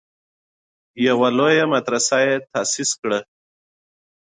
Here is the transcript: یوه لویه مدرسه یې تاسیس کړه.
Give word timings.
یوه 1.07 1.29
لویه 1.37 1.65
مدرسه 1.73 2.17
یې 2.25 2.35
تاسیس 2.51 2.89
کړه. 3.01 3.19